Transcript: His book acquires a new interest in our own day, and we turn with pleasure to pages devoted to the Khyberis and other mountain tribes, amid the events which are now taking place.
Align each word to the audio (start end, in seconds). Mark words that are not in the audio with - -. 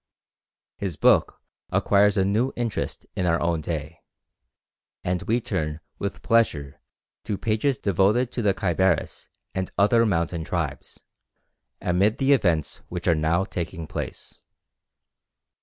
His 0.77 0.95
book 0.95 1.39
acquires 1.69 2.17
a 2.17 2.25
new 2.25 2.51
interest 2.55 3.05
in 3.15 3.27
our 3.27 3.39
own 3.39 3.61
day, 3.61 4.01
and 5.03 5.21
we 5.21 5.39
turn 5.39 5.79
with 5.99 6.23
pleasure 6.23 6.81
to 7.25 7.37
pages 7.37 7.77
devoted 7.77 8.31
to 8.31 8.41
the 8.41 8.55
Khyberis 8.55 9.29
and 9.53 9.69
other 9.77 10.03
mountain 10.07 10.43
tribes, 10.43 10.99
amid 11.79 12.17
the 12.17 12.33
events 12.33 12.77
which 12.89 13.07
are 13.07 13.13
now 13.13 13.43
taking 13.43 13.85
place. 13.85 14.41